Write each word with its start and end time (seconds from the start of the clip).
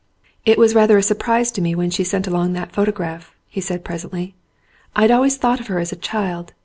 "It 0.45 0.57
was 0.57 0.73
rather 0.73 0.97
a 0.97 1.03
surprise 1.03 1.51
to 1.51 1.61
me 1.61 1.75
when 1.75 1.91
she 1.91 2.03
sent 2.03 2.25
along 2.25 2.53
that 2.53 2.71
photograph," 2.71 3.35
he 3.47 3.61
said 3.61 3.85
presently. 3.85 4.33
"I'd 4.95 5.11
always 5.11 5.37
thought 5.37 5.59
of 5.59 5.67
her 5.67 5.77
as 5.77 5.91
a 5.91 5.95
child. 5.95 6.53